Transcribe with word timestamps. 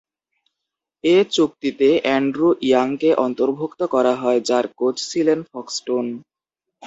এ 1.03 1.17
চুক্তিতে 1.31 1.89
অ্যান্ড্রু 2.03 2.47
ইয়াংকে 2.61 3.09
অন্তর্ভুক্ত 3.25 3.81
করা 3.93 4.13
হয়, 4.15 4.39
যার 4.49 4.65
কোচ 4.79 4.95
ছিলেন 5.11 5.39
ফক্সটন। 5.51 6.05